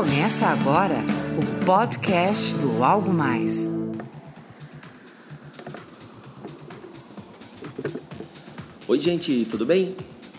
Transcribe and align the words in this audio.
Começa 0.00 0.46
agora 0.46 0.96
o 1.36 1.64
podcast 1.66 2.54
do 2.54 2.82
Algo 2.82 3.12
Mais. 3.12 3.70
Oi, 8.88 8.98
gente, 8.98 9.44
tudo 9.44 9.66
bem? 9.66 9.94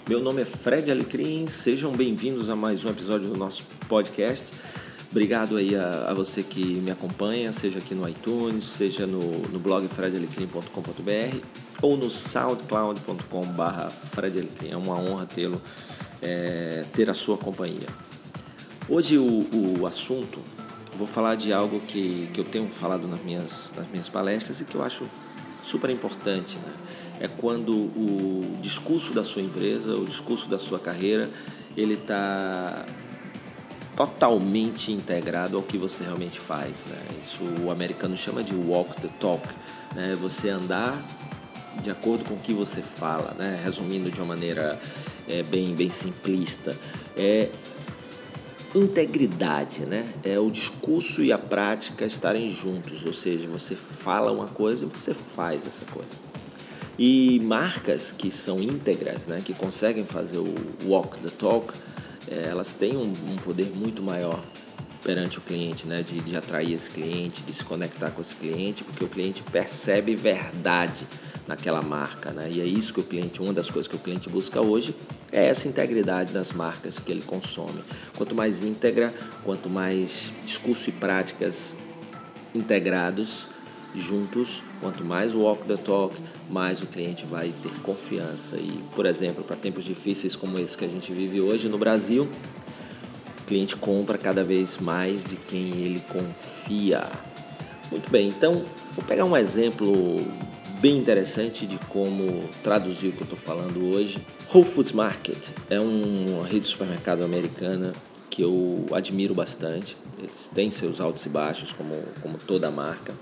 Meu 0.10 0.20
nome 0.20 0.42
é 0.42 0.46
Fred 0.46 0.90
Alecrim, 0.90 1.48
sejam 1.48 1.92
bem-vindos 1.92 2.50
a 2.50 2.56
mais 2.56 2.84
um 2.84 2.90
episódio 2.90 3.30
do 3.30 3.38
nosso 3.38 3.64
podcast. 3.88 4.48
Obrigado 5.12 5.58
aí 5.58 5.76
a, 5.76 6.10
a, 6.10 6.14
você 6.16 6.42
que 6.42 6.64
me 6.64 6.90
acompanha, 6.90 7.54
seja 7.54 7.78
aqui 7.78 7.94
no 7.94 8.10
iTunes, 8.10 8.64
seja 8.64 9.06
no, 9.06 9.44
no 9.44 9.60
blog 9.60 9.88
fredalecrim.com.br 9.88 11.38
ou 11.84 11.98
no 11.98 12.10
soundcloud.com.br. 12.10 14.68
É 14.68 14.76
uma 14.76 15.00
honra 15.00 15.28
tê-lo, 15.28 15.62
é, 16.20 16.84
ter 16.96 17.12
a 17.12 17.14
sua 17.14 17.38
companhia. 17.38 18.11
Hoje 18.94 19.18
o, 19.18 19.80
o 19.80 19.88
assunto, 19.88 20.42
vou 20.94 21.08
falar 21.08 21.36
de 21.36 21.54
algo 21.54 21.80
que, 21.80 22.30
que 22.34 22.42
eu 22.42 22.44
tenho 22.44 22.68
falado 22.70 23.08
nas 23.08 23.24
minhas, 23.24 23.72
nas 23.74 23.88
minhas 23.88 24.10
palestras 24.10 24.60
e 24.60 24.66
que 24.66 24.76
eu 24.76 24.84
acho 24.84 25.06
super 25.64 25.90
importante, 25.90 26.58
né? 26.58 26.74
É 27.22 27.28
quando 27.30 27.72
o 27.72 28.58
discurso 28.60 29.14
da 29.14 29.24
sua 29.24 29.42
empresa, 29.42 29.96
o 29.96 30.04
discurso 30.04 30.50
da 30.50 30.60
sua 30.60 30.78
carreira, 30.78 31.30
ele 31.78 31.94
está 31.94 32.86
totalmente 33.96 34.92
integrado 34.92 35.56
ao 35.56 35.64
que 35.64 35.78
você 35.78 36.04
realmente 36.04 36.38
faz. 36.38 36.80
Né? 36.86 36.98
Isso 37.22 37.44
o 37.64 37.72
americano 37.72 38.18
chama 38.18 38.44
de 38.44 38.54
walk 38.54 39.00
the 39.00 39.10
talk, 39.22 39.48
né? 39.96 40.18
Você 40.20 40.50
andar 40.50 41.02
de 41.82 41.90
acordo 41.90 42.26
com 42.26 42.34
o 42.34 42.40
que 42.40 42.52
você 42.52 42.82
fala, 42.82 43.34
né? 43.40 43.58
Resumindo 43.64 44.12
de 44.12 44.18
uma 44.18 44.36
maneira 44.36 44.78
é, 45.30 45.44
bem 45.44 45.74
bem 45.74 45.90
simplista, 45.90 46.78
é 47.16 47.50
integridade, 48.74 49.86
né? 49.86 50.12
É 50.24 50.40
o 50.40 50.50
discurso 50.50 51.24
e 51.24 51.32
a 51.32 51.38
prática 51.38 52.06
estarem 52.06 52.50
juntos, 52.50 53.04
ou 53.06 53.14
seja, 53.14 53.48
você 53.48 53.76
fala 53.76 54.32
uma 54.32 54.48
coisa 54.48 54.86
e 54.86 54.88
você 54.88 55.14
faz 55.14 55.66
essa 55.66 55.86
coisa. 55.86 56.10
E 56.98 57.40
marcas 57.40 58.12
que 58.12 58.32
são 58.32 58.62
íntegras, 58.62 59.26
né, 59.26 59.42
que 59.44 59.54
conseguem 59.54 60.06
fazer 60.06 60.38
o 60.38 60.54
walk 60.86 61.18
the 61.20 61.30
talk, 61.30 61.74
é, 62.30 62.50
elas 62.50 62.74
têm 62.74 62.96
um, 62.96 63.14
poder 63.44 63.72
muito 63.76 64.04
maior 64.04 64.40
perante 65.04 65.40
o 65.40 65.42
cliente, 65.42 65.88
né, 65.88 66.04
de, 66.04 66.20
de 66.20 66.36
atrair 66.36 66.74
esse 66.74 66.90
cliente, 66.90 67.42
de 67.42 67.54
se 67.54 67.64
conectar 67.64 68.12
com 68.12 68.22
esse 68.22 68.36
cliente, 68.36 68.84
porque 68.84 69.04
o 69.04 69.08
cliente 69.08 69.44
percebe 69.52 70.16
verdade 70.16 71.08
naquela 71.48 71.82
marca, 71.82 72.32
né? 72.32 72.50
E 72.52 72.62
é 72.62 72.66
isso 72.66 72.94
que 72.94 73.00
o 73.00 73.04
cliente, 73.04 73.42
uma 73.42 73.52
das 73.52 73.70
coisas 73.70 73.88
que 73.88 73.96
o 73.96 74.00
cliente 74.00 74.30
busca 74.30 74.62
hoje 74.62 74.96
é 75.32 75.48
essa 75.48 75.68
integridade 75.68 76.32
das 76.32 76.52
marcas 76.52 77.00
que 77.00 77.12
ele 77.12 77.22
consome. 77.22 77.84
Quanto 78.16 78.36
mais 78.36 78.62
íntegra, 78.62 79.14
quanto 79.44 79.70
mais 79.70 80.32
discurso 80.46 80.90
e 80.90 80.94
práticas 80.94 81.76
integrados 82.54 83.48
juntos, 83.96 84.64
quanto 84.80 85.04
mais 85.04 85.34
walk 85.36 85.68
the 85.68 85.76
talk, 85.76 86.16
mais 86.50 86.82
o 86.82 86.86
cliente 86.86 87.26
vai 87.26 87.54
ter 87.62 87.72
confiança. 87.82 88.56
E, 88.56 88.84
por 88.96 89.06
exemplo, 89.06 89.44
para 89.44 89.56
tempos 89.56 89.84
difíceis 89.84 90.36
como 90.36 90.58
esse 90.60 90.78
que 90.78 90.86
a 90.86 90.88
gente 90.88 91.12
vive 91.12 91.42
hoje 91.42 91.68
no 91.68 91.78
Brasil, 91.78 92.30
cliente 93.52 93.76
compra 93.76 94.18
cada 94.18 94.46
vez 94.46 94.78
mais 94.78 95.26
de 95.26 95.36
quem 95.36 95.72
ele 95.82 96.02
confia. 96.08 97.06
Muito 97.92 98.10
bem, 98.10 98.30
então 98.30 98.64
vou 98.96 99.04
pegar 99.06 99.26
um 99.26 99.36
exemplo 99.36 100.26
bem 100.80 100.98
interessante 100.98 101.66
de 101.66 101.78
como 101.90 102.46
traduzir 102.64 103.10
o 103.10 103.12
que 103.12 103.20
eu 103.20 103.26
estou 103.26 103.38
falando 103.38 103.94
hoje. 103.94 104.26
Whole 104.54 104.64
Foods 104.64 104.94
Market 104.94 105.50
é 105.70 105.78
uma 105.82 106.46
rede 106.46 106.62
de 106.62 106.68
supermercado 106.68 107.26
americana 107.26 107.92
que 108.30 108.42
eu 108.42 108.86
admiro 108.94 109.36
bastante. 109.36 109.98
Eles 110.18 110.50
têm 110.56 110.72
seus 110.72 111.02
altos 111.02 111.26
e 111.26 111.30
baixos, 111.30 111.74
como, 111.74 112.02
como 112.22 112.38
toda 112.38 112.72
marca. 112.72 113.14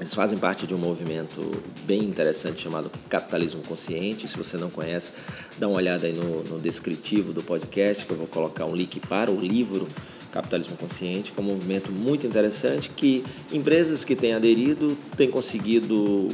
Eles 0.00 0.14
fazem 0.14 0.38
parte 0.38 0.66
de 0.66 0.72
um 0.72 0.78
movimento 0.78 1.62
bem 1.84 2.02
interessante 2.02 2.62
chamado 2.62 2.90
Capitalismo 3.10 3.60
Consciente. 3.62 4.26
Se 4.26 4.34
você 4.34 4.56
não 4.56 4.70
conhece, 4.70 5.12
dá 5.58 5.68
uma 5.68 5.76
olhada 5.76 6.06
aí 6.06 6.14
no, 6.14 6.42
no 6.42 6.58
descritivo 6.58 7.34
do 7.34 7.42
podcast, 7.42 8.06
que 8.06 8.10
eu 8.10 8.16
vou 8.16 8.26
colocar 8.26 8.64
um 8.64 8.74
link 8.74 8.98
para 8.98 9.30
o 9.30 9.38
livro 9.38 9.86
Capitalismo 10.32 10.74
Consciente, 10.78 11.32
que 11.32 11.38
é 11.38 11.42
um 11.42 11.46
movimento 11.46 11.92
muito 11.92 12.26
interessante 12.26 12.88
que 12.88 13.22
empresas 13.52 14.02
que 14.02 14.16
têm 14.16 14.32
aderido 14.32 14.96
têm 15.18 15.30
conseguido 15.30 16.30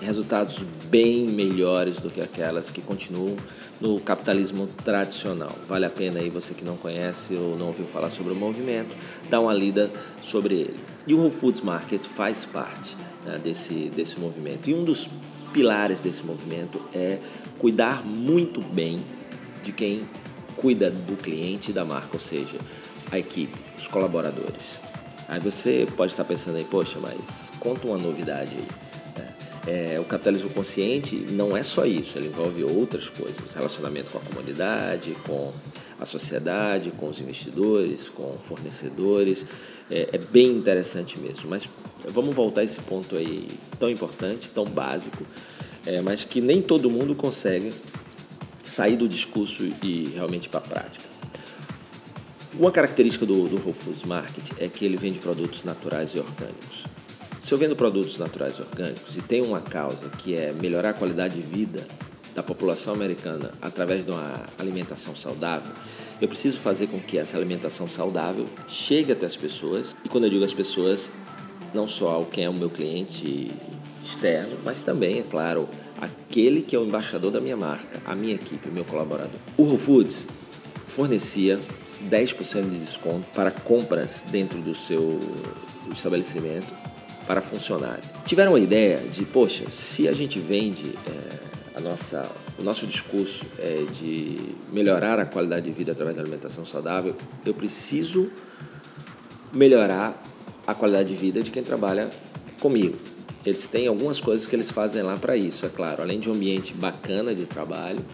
resultados 0.00 0.64
bem 0.88 1.26
melhores 1.26 1.96
do 1.96 2.10
que 2.10 2.20
aquelas 2.20 2.70
que 2.70 2.80
continuam 2.80 3.36
no 3.80 4.00
capitalismo 4.00 4.68
tradicional. 4.84 5.54
Vale 5.68 5.84
a 5.84 5.90
pena 5.90 6.20
aí 6.20 6.30
você 6.30 6.54
que 6.54 6.64
não 6.64 6.76
conhece 6.76 7.34
ou 7.34 7.56
não 7.56 7.66
ouviu 7.66 7.86
falar 7.86 8.10
sobre 8.10 8.32
o 8.32 8.36
movimento, 8.36 8.96
dar 9.28 9.40
uma 9.40 9.52
lida 9.52 9.90
sobre 10.22 10.54
ele. 10.54 10.80
E 11.06 11.14
o 11.14 11.18
Whole 11.18 11.30
Foods 11.30 11.60
Market 11.60 12.04
faz 12.04 12.44
parte 12.44 12.96
né, 13.24 13.38
desse, 13.38 13.90
desse 13.90 14.18
movimento. 14.18 14.68
E 14.68 14.74
um 14.74 14.84
dos 14.84 15.08
pilares 15.52 16.00
desse 16.00 16.24
movimento 16.24 16.80
é 16.94 17.18
cuidar 17.58 18.04
muito 18.04 18.60
bem 18.60 19.04
de 19.62 19.72
quem 19.72 20.08
cuida 20.56 20.90
do 20.90 21.16
cliente 21.16 21.70
e 21.70 21.74
da 21.74 21.84
marca, 21.84 22.10
ou 22.12 22.18
seja, 22.18 22.58
a 23.10 23.18
equipe, 23.18 23.58
os 23.76 23.88
colaboradores. 23.88 24.78
Aí 25.28 25.40
você 25.40 25.86
pode 25.96 26.12
estar 26.12 26.24
pensando 26.24 26.56
aí, 26.56 26.64
poxa, 26.64 26.98
mas 27.00 27.50
conta 27.58 27.86
uma 27.86 27.96
novidade 27.96 28.56
aí. 28.56 28.89
É, 29.66 29.98
o 30.00 30.04
capitalismo 30.04 30.48
consciente 30.50 31.14
não 31.16 31.54
é 31.54 31.62
só 31.62 31.84
isso, 31.84 32.16
ele 32.16 32.28
envolve 32.28 32.64
outras 32.64 33.08
coisas, 33.08 33.38
relacionamento 33.54 34.10
com 34.10 34.18
a 34.18 34.20
comunidade, 34.22 35.14
com 35.26 35.52
a 35.98 36.06
sociedade, 36.06 36.90
com 36.92 37.08
os 37.08 37.20
investidores, 37.20 38.08
com 38.08 38.32
fornecedores, 38.38 39.44
é, 39.90 40.08
é 40.12 40.18
bem 40.18 40.50
interessante 40.52 41.18
mesmo. 41.18 41.50
Mas 41.50 41.68
vamos 42.08 42.34
voltar 42.34 42.62
a 42.62 42.64
esse 42.64 42.80
ponto 42.80 43.16
aí 43.16 43.48
tão 43.78 43.90
importante, 43.90 44.48
tão 44.48 44.64
básico, 44.64 45.24
é, 45.84 46.00
mas 46.00 46.24
que 46.24 46.40
nem 46.40 46.62
todo 46.62 46.88
mundo 46.88 47.14
consegue 47.14 47.72
sair 48.62 48.96
do 48.96 49.06
discurso 49.06 49.62
e 49.82 50.10
realmente 50.14 50.48
para 50.48 50.60
a 50.60 50.62
prática. 50.62 51.04
Uma 52.58 52.72
característica 52.72 53.26
do, 53.26 53.48
do 53.48 53.56
Whole 53.56 53.72
Foods 53.72 54.02
Market 54.04 54.52
é 54.58 54.68
que 54.68 54.84
ele 54.84 54.96
vende 54.96 55.18
produtos 55.18 55.64
naturais 55.64 56.12
e 56.14 56.18
orgânicos. 56.18 56.84
Se 57.50 57.54
eu 57.54 57.58
vendo 57.58 57.74
produtos 57.74 58.16
naturais 58.16 58.60
orgânicos 58.60 59.16
e 59.16 59.20
tem 59.20 59.42
uma 59.42 59.60
causa 59.60 60.08
que 60.08 60.36
é 60.36 60.52
melhorar 60.52 60.90
a 60.90 60.92
qualidade 60.92 61.34
de 61.34 61.42
vida 61.42 61.84
da 62.32 62.44
população 62.44 62.94
americana 62.94 63.52
através 63.60 64.04
de 64.04 64.12
uma 64.12 64.46
alimentação 64.56 65.16
saudável, 65.16 65.72
eu 66.20 66.28
preciso 66.28 66.58
fazer 66.58 66.86
com 66.86 67.00
que 67.00 67.18
essa 67.18 67.36
alimentação 67.36 67.90
saudável 67.90 68.48
chegue 68.68 69.10
até 69.10 69.26
as 69.26 69.36
pessoas. 69.36 69.96
E 70.04 70.08
quando 70.08 70.26
eu 70.26 70.30
digo 70.30 70.44
as 70.44 70.52
pessoas, 70.52 71.10
não 71.74 71.88
só 71.88 72.24
quem 72.30 72.44
é 72.44 72.48
o 72.48 72.54
meu 72.54 72.70
cliente 72.70 73.50
externo, 74.04 74.56
mas 74.64 74.80
também, 74.80 75.18
é 75.18 75.24
claro, 75.24 75.68
aquele 76.00 76.62
que 76.62 76.76
é 76.76 76.78
o 76.78 76.84
embaixador 76.84 77.32
da 77.32 77.40
minha 77.40 77.56
marca, 77.56 78.00
a 78.06 78.14
minha 78.14 78.36
equipe, 78.36 78.68
o 78.68 78.72
meu 78.72 78.84
colaborador. 78.84 79.40
O 79.56 79.64
Whole 79.64 79.76
Foods 79.76 80.28
fornecia 80.86 81.58
10% 82.08 82.70
de 82.70 82.78
desconto 82.78 83.26
para 83.34 83.50
compras 83.50 84.24
dentro 84.30 84.60
do 84.60 84.72
seu 84.72 85.18
estabelecimento 85.92 86.89
para 87.30 87.40
funcionário. 87.40 88.02
Tiveram 88.24 88.56
a 88.56 88.58
ideia 88.58 88.96
de, 89.08 89.24
poxa, 89.24 89.70
se 89.70 90.08
a 90.08 90.12
gente 90.12 90.40
vende 90.40 90.92
é, 91.06 91.78
a 91.78 91.80
nossa, 91.80 92.28
o 92.58 92.62
nosso 92.64 92.88
discurso 92.88 93.44
é 93.56 93.84
de 93.92 94.56
melhorar 94.72 95.20
a 95.20 95.24
qualidade 95.24 95.66
de 95.66 95.72
vida 95.72 95.92
através 95.92 96.16
da 96.16 96.22
alimentação 96.22 96.66
saudável, 96.66 97.14
eu 97.46 97.54
preciso 97.54 98.32
melhorar 99.52 100.20
a 100.66 100.74
qualidade 100.74 101.10
de 101.10 101.14
vida 101.14 101.40
de 101.40 101.52
quem 101.52 101.62
trabalha 101.62 102.10
comigo. 102.58 102.98
Eles 103.46 103.64
têm 103.64 103.86
algumas 103.86 104.18
coisas 104.18 104.48
que 104.48 104.56
eles 104.56 104.72
fazem 104.72 105.00
lá 105.04 105.16
para 105.16 105.36
isso, 105.36 105.64
é 105.64 105.68
claro. 105.68 106.02
Além 106.02 106.18
de 106.18 106.28
um 106.28 106.32
ambiente 106.32 106.74
bacana 106.74 107.32
de 107.32 107.46
trabalho, 107.46 108.04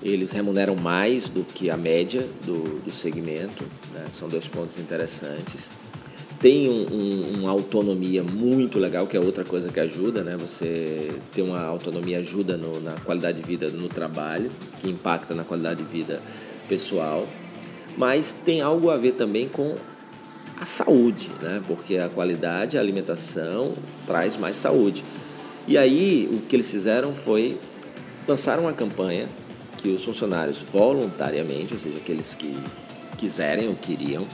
eles 0.00 0.30
remuneram 0.30 0.76
mais 0.76 1.28
do 1.28 1.42
que 1.42 1.70
a 1.70 1.76
média 1.76 2.24
do, 2.46 2.80
do 2.84 2.92
segmento, 2.92 3.64
né? 3.92 4.06
são 4.12 4.28
dois 4.28 4.46
pontos 4.46 4.78
interessantes 4.78 5.68
tem 6.40 6.70
um, 6.70 6.86
um, 6.90 7.40
uma 7.40 7.50
autonomia 7.50 8.24
muito 8.24 8.78
legal, 8.78 9.06
que 9.06 9.14
é 9.14 9.20
outra 9.20 9.44
coisa 9.44 9.70
que 9.70 9.78
ajuda, 9.78 10.24
né? 10.24 10.38
Você 10.38 11.12
ter 11.34 11.42
uma 11.42 11.62
autonomia 11.62 12.18
ajuda 12.18 12.56
no, 12.56 12.80
na 12.80 12.92
qualidade 12.92 13.38
de 13.40 13.46
vida 13.46 13.68
no 13.68 13.88
trabalho, 13.88 14.50
que 14.80 14.88
impacta 14.88 15.34
na 15.34 15.44
qualidade 15.44 15.82
de 15.82 15.88
vida 15.88 16.22
pessoal, 16.66 17.28
mas 17.96 18.32
tem 18.32 18.62
algo 18.62 18.88
a 18.88 18.96
ver 18.96 19.12
também 19.12 19.46
com 19.46 19.76
a 20.58 20.64
saúde, 20.64 21.30
né? 21.42 21.62
Porque 21.66 21.98
a 21.98 22.08
qualidade, 22.08 22.78
a 22.78 22.80
alimentação 22.80 23.74
traz 24.06 24.38
mais 24.38 24.56
saúde. 24.56 25.04
E 25.68 25.76
aí 25.76 26.26
o 26.32 26.46
que 26.46 26.56
eles 26.56 26.70
fizeram 26.70 27.12
foi 27.12 27.58
lançar 28.26 28.58
uma 28.58 28.72
campanha 28.72 29.28
que 29.76 29.90
os 29.90 30.02
funcionários 30.02 30.58
voluntariamente, 30.72 31.74
ou 31.74 31.78
seja, 31.78 31.98
aqueles 31.98 32.34
que 32.34 32.56
quiserem 33.18 33.68
ou 33.68 33.74
queriam, 33.74 34.26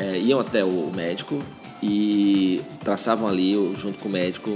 é, 0.00 0.18
iam 0.18 0.40
até 0.40 0.64
o 0.64 0.90
médico 0.90 1.38
e 1.82 2.62
traçavam 2.82 3.28
ali, 3.28 3.52
junto 3.76 3.98
com 3.98 4.08
o 4.08 4.10
médico, 4.10 4.50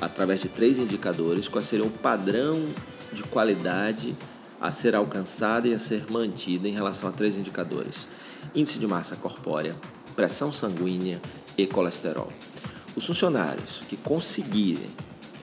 através 0.00 0.40
de 0.40 0.48
três 0.48 0.78
indicadores, 0.78 1.48
qual 1.48 1.62
seria 1.62 1.84
o 1.84 1.90
padrão 1.90 2.66
de 3.12 3.22
qualidade 3.24 4.16
a 4.58 4.70
ser 4.70 4.94
alcançada 4.94 5.68
e 5.68 5.74
a 5.74 5.78
ser 5.78 6.10
mantida 6.10 6.66
em 6.66 6.72
relação 6.72 7.10
a 7.10 7.12
três 7.12 7.36
indicadores: 7.36 8.08
índice 8.54 8.78
de 8.78 8.86
massa 8.86 9.16
corpórea, 9.16 9.76
pressão 10.16 10.50
sanguínea 10.50 11.20
e 11.58 11.66
colesterol. 11.66 12.32
Os 12.96 13.04
funcionários 13.04 13.82
que 13.86 13.98
conseguirem 13.98 14.88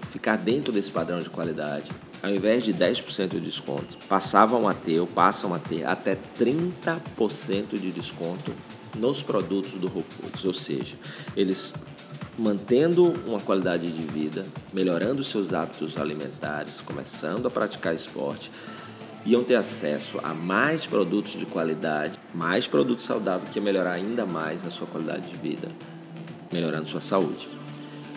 ficar 0.09 0.35
dentro 0.35 0.73
desse 0.73 0.91
padrão 0.91 1.19
de 1.19 1.29
qualidade, 1.29 1.91
ao 2.23 2.31
invés 2.31 2.63
de 2.63 2.73
10% 2.73 3.29
de 3.29 3.39
desconto, 3.39 3.99
passavam 4.09 4.67
a 4.67 4.73
ter 4.73 4.99
ou 4.99 5.05
passam 5.05 5.53
a 5.53 5.59
ter 5.59 5.85
até 5.85 6.17
30% 6.39 7.79
de 7.79 7.91
desconto 7.91 8.51
nos 8.99 9.23
produtos 9.23 9.79
do 9.79 9.87
Whole 9.87 10.03
Foods, 10.03 10.45
ou 10.45 10.53
seja, 10.53 10.95
eles 11.35 11.73
mantendo 12.37 13.13
uma 13.25 13.39
qualidade 13.39 13.91
de 13.91 14.03
vida, 14.03 14.45
melhorando 14.71 15.23
seus 15.23 15.53
hábitos 15.53 15.97
alimentares, 15.97 16.81
começando 16.81 17.47
a 17.47 17.49
praticar 17.49 17.95
esporte, 17.95 18.51
iam 19.25 19.43
ter 19.43 19.55
acesso 19.55 20.19
a 20.23 20.33
mais 20.33 20.85
produtos 20.85 21.33
de 21.33 21.45
qualidade, 21.45 22.17
mais 22.33 22.67
produtos 22.67 23.05
saudáveis 23.05 23.49
que 23.49 23.59
ia 23.59 23.63
melhorar 23.65 23.93
ainda 23.93 24.25
mais 24.25 24.63
a 24.63 24.69
sua 24.69 24.87
qualidade 24.87 25.29
de 25.29 25.35
vida, 25.35 25.67
melhorando 26.51 26.87
sua 26.87 27.01
saúde. 27.01 27.49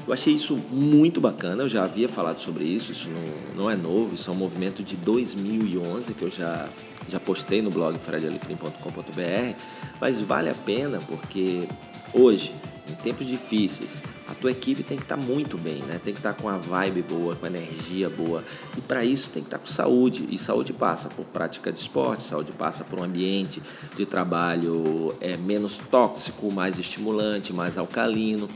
Eu 0.06 0.12
achei 0.12 0.34
isso 0.34 0.56
muito 0.70 1.20
bacana, 1.20 1.62
eu 1.62 1.68
já 1.68 1.84
havia 1.84 2.08
falado 2.08 2.40
sobre 2.40 2.64
isso, 2.64 2.92
isso 2.92 3.08
não, 3.08 3.64
não 3.64 3.70
é 3.70 3.76
novo, 3.76 4.14
isso 4.14 4.30
é 4.30 4.32
um 4.32 4.36
movimento 4.36 4.82
de 4.82 4.96
2011 4.96 6.14
que 6.14 6.22
eu 6.22 6.30
já, 6.30 6.68
já 7.10 7.20
postei 7.20 7.60
no 7.60 7.70
blog 7.70 7.98
fredalecrim.com.br, 7.98 9.56
mas 10.00 10.20
vale 10.20 10.48
a 10.48 10.54
pena 10.54 11.00
porque 11.08 11.68
hoje 12.14 12.54
em 12.90 12.94
tempos 12.94 13.26
difíceis, 13.26 14.02
a 14.28 14.34
tua 14.34 14.50
equipe 14.50 14.82
tem 14.82 14.96
que 14.96 15.04
estar 15.04 15.16
tá 15.16 15.22
muito 15.22 15.56
bem, 15.56 15.78
né? 15.82 16.00
Tem 16.02 16.12
que 16.12 16.18
estar 16.18 16.34
tá 16.34 16.42
com 16.42 16.48
a 16.48 16.56
vibe 16.56 17.02
boa, 17.02 17.36
com 17.36 17.46
a 17.46 17.48
energia 17.48 18.10
boa. 18.10 18.44
E 18.76 18.80
para 18.80 19.04
isso 19.04 19.30
tem 19.30 19.42
que 19.42 19.46
estar 19.46 19.58
tá 19.58 19.64
com 19.64 19.70
saúde. 19.70 20.26
E 20.30 20.36
saúde 20.36 20.72
passa 20.72 21.08
por 21.08 21.24
prática 21.26 21.72
de 21.72 21.78
esporte, 21.78 22.22
saúde 22.24 22.52
passa 22.52 22.82
por 22.82 22.98
um 22.98 23.04
ambiente 23.04 23.62
de 23.96 24.04
trabalho 24.04 25.14
é, 25.20 25.36
menos 25.36 25.78
tóxico, 25.78 26.50
mais 26.50 26.78
estimulante, 26.78 27.52
mais 27.52 27.78
alcalino. 27.78 28.48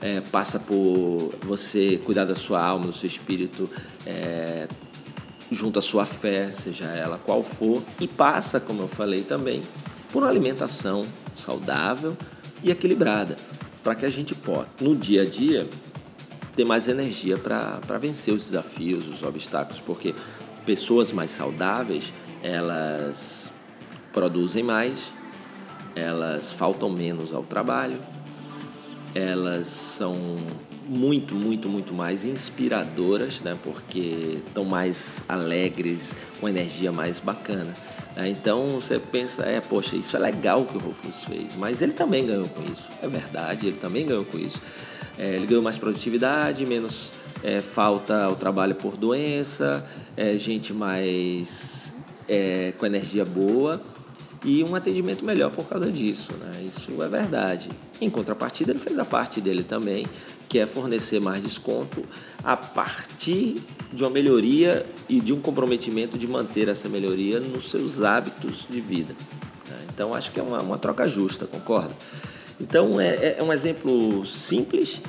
É, 0.00 0.20
passa 0.20 0.58
por 0.58 1.34
você 1.42 1.98
cuidar 2.04 2.24
da 2.24 2.34
sua 2.34 2.62
alma, 2.62 2.86
do 2.86 2.92
seu 2.92 3.06
espírito, 3.06 3.70
é, 4.04 4.68
junto 5.54 5.78
à 5.78 5.82
sua 5.82 6.04
fé, 6.04 6.50
seja 6.50 6.84
ela 6.86 7.18
qual 7.18 7.42
for. 7.42 7.82
E 8.00 8.06
passa, 8.08 8.60
como 8.60 8.82
eu 8.82 8.88
falei 8.88 9.22
também, 9.22 9.62
por 10.12 10.22
uma 10.22 10.28
alimentação 10.28 11.06
saudável 11.36 12.16
e 12.62 12.70
equilibrada 12.70 13.36
para 13.84 13.94
que 13.94 14.06
a 14.06 14.10
gente 14.10 14.34
possa, 14.34 14.68
no 14.80 14.96
dia 14.96 15.22
a 15.22 15.24
dia, 15.26 15.68
ter 16.56 16.64
mais 16.64 16.88
energia 16.88 17.36
para 17.36 17.98
vencer 17.98 18.32
os 18.32 18.46
desafios, 18.46 19.06
os 19.06 19.22
obstáculos, 19.22 19.80
porque 19.84 20.14
pessoas 20.64 21.12
mais 21.12 21.30
saudáveis, 21.30 22.12
elas 22.42 23.52
produzem 24.12 24.62
mais, 24.62 25.12
elas 25.94 26.54
faltam 26.54 26.88
menos 26.88 27.34
ao 27.34 27.42
trabalho, 27.42 28.00
elas 29.14 29.66
são 29.66 30.16
muito, 30.86 31.34
muito, 31.34 31.68
muito 31.68 31.94
mais 31.94 32.24
inspiradoras, 32.24 33.40
né? 33.40 33.56
Porque 33.62 34.42
estão 34.46 34.64
mais 34.64 35.22
alegres, 35.28 36.14
com 36.40 36.48
energia 36.48 36.92
mais 36.92 37.20
bacana. 37.20 37.74
É, 38.16 38.28
então 38.28 38.68
você 38.80 38.98
pensa, 38.98 39.42
é, 39.42 39.60
poxa, 39.60 39.96
isso 39.96 40.16
é 40.16 40.20
legal 40.20 40.64
que 40.64 40.76
o 40.76 40.80
Rufus 40.80 41.24
fez, 41.24 41.56
mas 41.56 41.82
ele 41.82 41.92
também 41.92 42.24
ganhou 42.26 42.48
com 42.48 42.62
isso. 42.62 42.88
É 43.02 43.08
verdade, 43.08 43.66
ele 43.66 43.76
também 43.76 44.06
ganhou 44.06 44.24
com 44.24 44.38
isso. 44.38 44.60
É, 45.18 45.34
ele 45.34 45.46
ganhou 45.46 45.62
mais 45.62 45.78
produtividade, 45.78 46.64
menos 46.64 47.10
é, 47.42 47.60
falta 47.60 48.24
ao 48.24 48.36
trabalho 48.36 48.74
por 48.74 48.96
doença, 48.96 49.84
é, 50.16 50.38
gente 50.38 50.72
mais 50.72 51.94
é, 52.28 52.72
com 52.78 52.86
energia 52.86 53.24
boa 53.24 53.80
e 54.44 54.62
um 54.62 54.74
atendimento 54.74 55.24
melhor 55.24 55.50
por 55.50 55.66
causa 55.66 55.90
disso. 55.90 56.32
Né? 56.34 56.68
Isso 56.68 57.02
é 57.02 57.08
verdade. 57.08 57.70
Em 58.00 58.10
contrapartida, 58.10 58.72
ele 58.72 58.78
fez 58.78 58.98
a 58.98 59.04
parte 59.04 59.40
dele 59.40 59.64
também, 59.64 60.06
que 60.48 60.58
é 60.58 60.66
fornecer 60.66 61.20
mais 61.20 61.42
desconto 61.42 62.04
a 62.42 62.56
partir 62.56 63.62
de 63.92 64.02
uma 64.02 64.10
melhoria 64.10 64.84
e 65.08 65.20
de 65.20 65.32
um 65.32 65.40
comprometimento 65.40 66.18
de 66.18 66.26
manter 66.26 66.68
essa 66.68 66.88
melhoria 66.88 67.40
nos 67.40 67.70
seus 67.70 68.02
hábitos 68.02 68.66
de 68.68 68.80
vida. 68.80 69.14
Né? 69.68 69.78
Então, 69.92 70.12
acho 70.12 70.30
que 70.30 70.38
é 70.38 70.42
uma, 70.42 70.60
uma 70.60 70.78
troca 70.78 71.08
justa, 71.08 71.46
concorda? 71.46 71.94
Então, 72.60 73.00
é, 73.00 73.36
é 73.38 73.42
um 73.42 73.52
exemplo 73.52 74.26
simples 74.26 75.00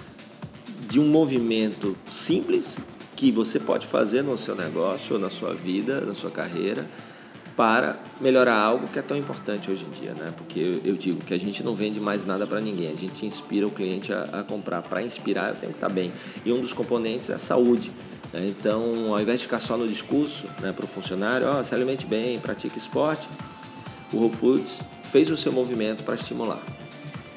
de 0.88 1.00
um 1.00 1.08
movimento 1.08 1.96
simples 2.10 2.78
que 3.16 3.32
você 3.32 3.60
pode 3.60 3.86
fazer 3.86 4.22
no 4.22 4.38
seu 4.38 4.56
negócio, 4.56 5.16
ou 5.16 5.20
na 5.20 5.30
sua 5.30 5.54
vida, 5.54 6.02
na 6.02 6.14
sua 6.14 6.30
carreira, 6.30 6.90
para 7.56 7.98
melhorar 8.20 8.58
algo 8.58 8.88
que 8.88 9.00
é 9.00 9.02
tão 9.02 9.16
importante 9.16 9.72
hoje 9.72 9.86
em 9.86 9.92
dia, 9.92 10.14
né? 10.14 10.34
Porque 10.36 10.82
eu, 10.84 10.96
digo 10.96 11.24
que 11.24 11.34
a 11.34 11.40
gente 11.40 11.64
não 11.64 11.74
vende 11.74 12.00
mais 12.00 12.26
nada 12.26 12.46
para 12.46 12.60
ninguém, 12.60 12.92
a 12.92 12.96
gente 12.96 13.26
inspira 13.26 13.66
o 13.66 13.72
cliente 13.72 14.12
a, 14.12 14.24
a 14.24 14.44
comprar. 14.44 14.82
Para 14.82 15.02
inspirar, 15.02 15.50
eu 15.50 15.56
tenho 15.56 15.72
que 15.72 15.78
estar 15.78 15.90
bem. 15.90 16.12
E 16.44 16.52
um 16.52 16.60
dos 16.60 16.74
componentes 16.74 17.30
é 17.30 17.34
a 17.34 17.38
saúde. 17.38 17.92
Né? 18.34 18.48
Então, 18.48 19.14
ao 19.14 19.22
invés 19.22 19.40
de 19.40 19.46
ficar 19.46 19.60
só 19.60 19.78
no 19.78 19.88
discurso 19.88 20.46
né, 20.62 20.74
para 20.74 20.84
o 20.84 20.88
funcionário, 20.88 21.48
oh, 21.48 21.64
se 21.64 21.74
alimente 21.74 22.06
bem, 22.06 22.40
pratique 22.40 22.78
esporte, 22.78 23.28
o 24.12 24.18
Whole 24.18 24.32
Foods 24.32 24.84
fez 25.04 25.32
o 25.32 25.38
seu 25.38 25.52
movimento 25.52 26.04
para 26.04 26.16
estimular. 26.16 26.62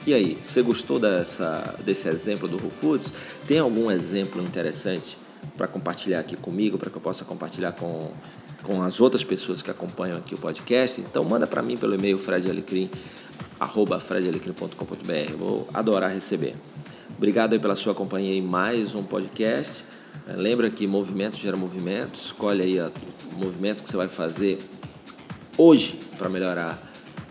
E 0.05 0.15
aí, 0.15 0.39
você 0.43 0.63
gostou 0.63 0.99
dessa, 0.99 1.77
desse 1.85 2.09
exemplo 2.09 2.49
do 2.49 2.57
Whole 2.57 2.71
Foods? 2.71 3.13
Tem 3.47 3.59
algum 3.61 3.91
exemplo 3.91 4.43
interessante 4.43 5.17
para 5.57 5.67
compartilhar 5.67 6.21
aqui 6.21 6.37
comigo, 6.37 6.79
para 6.79 6.91
que 6.91 6.97
eu 6.97 7.01
possa 7.01 7.25
compartilhar 7.25 7.73
com 7.73 8.11
com 8.63 8.83
as 8.83 9.01
outras 9.01 9.25
pessoas 9.25 9.63
que 9.63 9.71
acompanham 9.71 10.19
aqui 10.19 10.35
o 10.35 10.39
podcast, 10.39 11.01
então 11.01 11.25
manda 11.25 11.47
para 11.47 11.63
mim 11.63 11.77
pelo 11.77 11.95
e-mail 11.95 12.19
fredalecrim. 12.19 12.91
Vou 15.39 15.69
adorar 15.73 16.13
receber. 16.13 16.55
Obrigado 17.17 17.55
aí 17.55 17.59
pela 17.59 17.75
sua 17.75 17.95
companhia 17.95 18.35
em 18.35 18.43
mais 18.43 18.95
um 18.95 19.03
podcast. 19.03 19.85
É, 20.29 20.33
lembra 20.35 20.71
que 20.71 20.87
movimento 20.87 21.39
gera 21.39 21.57
movimento. 21.57 22.15
Escolhe 22.17 22.63
aí 22.63 22.79
o 22.81 22.93
movimento 23.37 23.83
que 23.83 23.91
você 23.91 23.97
vai 23.97 24.07
fazer 24.07 24.61
hoje 25.57 25.99
para 26.17 26.29
melhorar 26.29 26.79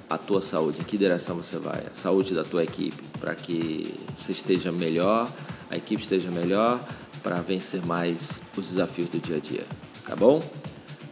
a 0.10 0.18
tua 0.18 0.42
saúde. 0.42 0.82
Em 0.82 0.84
que 0.84 0.98
direção 0.98 1.36
você 1.38 1.58
vai? 1.58 1.84
A 1.90 1.94
saúde 1.94 2.34
da 2.34 2.44
tua 2.44 2.64
equipe, 2.64 3.02
para 3.20 3.36
que 3.36 3.94
você 4.18 4.32
esteja 4.32 4.72
melhor, 4.72 5.32
a 5.70 5.78
equipe 5.78 6.02
esteja 6.02 6.32
melhor, 6.32 6.80
para 7.24 7.42
vencer 7.42 7.86
mais 7.86 8.42
os 8.56 8.68
desafios 8.68 9.10
do 9.10 9.20
dia 9.20 9.38
a 9.38 9.40
dia. 9.40 9.64
Tá 10.06 10.16
bom? 10.16 10.42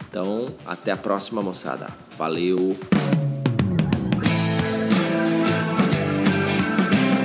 Então, 0.08 0.48
até 0.64 0.92
a 0.92 0.96
próxima, 0.96 1.42
moçada. 1.42 1.88
Valeu! 2.16 2.76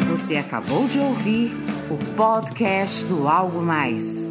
Você 0.10 0.36
acabou 0.36 0.88
de 0.88 1.00
ouvir 1.00 1.52
o 1.90 1.98
podcast 2.16 3.06
do 3.06 3.28
Algo 3.28 3.62
Mais. 3.62 4.31